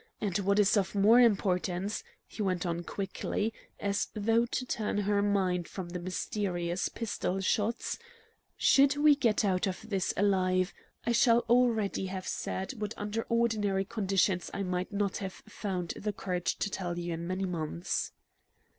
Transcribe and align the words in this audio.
And, 0.19 0.35
what 0.39 0.57
is 0.57 0.77
of 0.77 0.95
more 0.95 1.19
importance," 1.19 2.03
he 2.25 2.41
went 2.41 2.65
on 2.65 2.83
quickly, 2.83 3.53
as 3.79 4.07
though 4.15 4.47
to 4.47 4.65
turn 4.65 4.97
her 4.97 5.21
mind 5.21 5.67
from 5.67 5.89
the 5.89 5.99
mysterious 5.99 6.89
pistol 6.89 7.39
shots, 7.39 7.99
"should 8.57 8.97
we 8.97 9.15
get 9.15 9.45
out 9.45 9.67
of 9.67 9.87
this 9.87 10.11
alive, 10.17 10.73
I 11.05 11.11
shall 11.11 11.41
already 11.41 12.07
have 12.07 12.27
said 12.27 12.73
what 12.81 12.95
under 12.97 13.27
ordinary 13.29 13.85
conditions 13.85 14.49
I 14.55 14.63
might 14.63 14.91
not 14.91 15.17
have 15.17 15.43
found 15.47 15.89
the 15.95 16.13
courage 16.13 16.57
to 16.57 16.71
tell 16.71 16.97
you 16.97 17.13
in 17.13 17.27
many 17.27 17.45
months." 17.45 18.11